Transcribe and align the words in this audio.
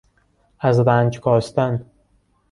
از 0.59 0.79
رنج 0.79 1.19
کاستن 1.19 1.85